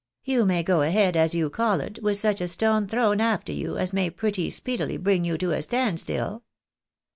[0.33, 3.77] "You may go ahead, as you call it, with such a stone thrown after you
[3.77, 6.41] as may pretty speedily bring you to a stand still."